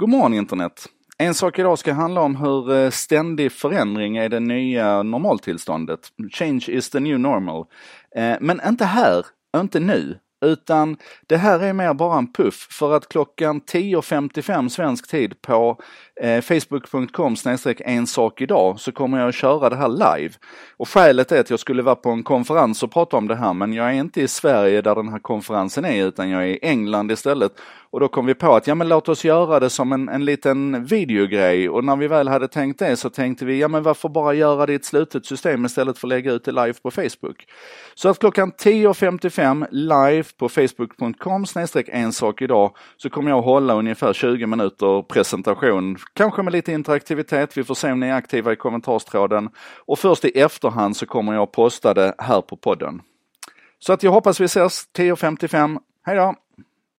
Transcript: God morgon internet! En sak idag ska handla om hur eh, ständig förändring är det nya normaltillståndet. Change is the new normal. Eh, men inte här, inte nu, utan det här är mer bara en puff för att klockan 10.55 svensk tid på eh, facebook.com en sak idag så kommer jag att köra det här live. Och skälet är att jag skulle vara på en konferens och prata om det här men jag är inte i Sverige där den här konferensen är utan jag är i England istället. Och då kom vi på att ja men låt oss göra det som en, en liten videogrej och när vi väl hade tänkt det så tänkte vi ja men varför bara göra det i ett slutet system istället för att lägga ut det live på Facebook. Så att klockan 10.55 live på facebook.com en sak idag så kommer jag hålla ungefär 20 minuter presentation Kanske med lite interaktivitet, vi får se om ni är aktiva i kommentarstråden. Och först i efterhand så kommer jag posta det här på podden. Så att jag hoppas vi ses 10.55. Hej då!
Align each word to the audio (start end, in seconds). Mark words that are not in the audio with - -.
God 0.00 0.08
morgon 0.08 0.34
internet! 0.34 0.86
En 1.18 1.34
sak 1.34 1.58
idag 1.58 1.78
ska 1.78 1.92
handla 1.92 2.20
om 2.20 2.36
hur 2.36 2.72
eh, 2.72 2.90
ständig 2.90 3.52
förändring 3.52 4.16
är 4.16 4.28
det 4.28 4.40
nya 4.40 5.02
normaltillståndet. 5.02 6.00
Change 6.30 6.64
is 6.68 6.90
the 6.90 7.00
new 7.00 7.20
normal. 7.20 7.64
Eh, 8.16 8.36
men 8.40 8.60
inte 8.68 8.84
här, 8.84 9.26
inte 9.56 9.80
nu, 9.80 10.18
utan 10.40 10.96
det 11.26 11.36
här 11.36 11.60
är 11.60 11.72
mer 11.72 11.94
bara 11.94 12.18
en 12.18 12.32
puff 12.32 12.68
för 12.70 12.96
att 12.96 13.08
klockan 13.08 13.60
10.55 13.60 14.68
svensk 14.68 15.10
tid 15.10 15.42
på 15.42 15.80
eh, 16.20 16.40
facebook.com 16.40 17.34
en 17.78 18.06
sak 18.06 18.40
idag 18.40 18.80
så 18.80 18.92
kommer 18.92 19.18
jag 19.18 19.28
att 19.28 19.34
köra 19.34 19.70
det 19.70 19.76
här 19.76 19.88
live. 19.88 20.34
Och 20.76 20.88
skälet 20.88 21.32
är 21.32 21.40
att 21.40 21.50
jag 21.50 21.60
skulle 21.60 21.82
vara 21.82 21.94
på 21.94 22.10
en 22.10 22.22
konferens 22.22 22.82
och 22.82 22.92
prata 22.92 23.16
om 23.16 23.28
det 23.28 23.36
här 23.36 23.54
men 23.54 23.72
jag 23.72 23.86
är 23.86 23.92
inte 23.92 24.20
i 24.20 24.28
Sverige 24.28 24.82
där 24.82 24.94
den 24.94 25.08
här 25.08 25.18
konferensen 25.18 25.84
är 25.84 26.06
utan 26.06 26.30
jag 26.30 26.42
är 26.42 26.46
i 26.46 26.58
England 26.62 27.12
istället. 27.12 27.52
Och 27.90 28.00
då 28.00 28.08
kom 28.08 28.26
vi 28.26 28.34
på 28.34 28.54
att 28.54 28.66
ja 28.66 28.74
men 28.74 28.88
låt 28.88 29.08
oss 29.08 29.24
göra 29.24 29.60
det 29.60 29.70
som 29.70 29.92
en, 29.92 30.08
en 30.08 30.24
liten 30.24 30.84
videogrej 30.84 31.68
och 31.68 31.84
när 31.84 31.96
vi 31.96 32.08
väl 32.08 32.28
hade 32.28 32.48
tänkt 32.48 32.78
det 32.78 32.96
så 32.96 33.10
tänkte 33.10 33.44
vi 33.44 33.60
ja 33.60 33.68
men 33.68 33.82
varför 33.82 34.08
bara 34.08 34.34
göra 34.34 34.66
det 34.66 34.72
i 34.72 34.76
ett 34.76 34.84
slutet 34.84 35.26
system 35.26 35.64
istället 35.64 35.98
för 35.98 36.06
att 36.06 36.08
lägga 36.08 36.32
ut 36.32 36.44
det 36.44 36.52
live 36.52 36.74
på 36.82 36.90
Facebook. 36.90 37.46
Så 37.94 38.08
att 38.08 38.18
klockan 38.18 38.52
10.55 38.52 39.66
live 39.70 40.27
på 40.36 40.48
facebook.com 40.48 41.44
en 41.86 42.12
sak 42.12 42.42
idag 42.42 42.76
så 42.96 43.10
kommer 43.10 43.30
jag 43.30 43.42
hålla 43.42 43.74
ungefär 43.74 44.12
20 44.12 44.46
minuter 44.46 45.02
presentation 45.02 45.96
Kanske 46.12 46.42
med 46.42 46.52
lite 46.52 46.72
interaktivitet, 46.72 47.56
vi 47.56 47.64
får 47.64 47.74
se 47.74 47.92
om 47.92 48.00
ni 48.00 48.06
är 48.06 48.14
aktiva 48.14 48.52
i 48.52 48.56
kommentarstråden. 48.56 49.50
Och 49.86 49.98
först 49.98 50.24
i 50.24 50.28
efterhand 50.28 50.96
så 50.96 51.06
kommer 51.06 51.34
jag 51.34 51.52
posta 51.52 51.94
det 51.94 52.14
här 52.18 52.40
på 52.40 52.56
podden. 52.56 53.00
Så 53.78 53.92
att 53.92 54.02
jag 54.02 54.12
hoppas 54.12 54.40
vi 54.40 54.44
ses 54.44 54.84
10.55. 54.96 55.78
Hej 56.06 56.16
då! 56.16 56.34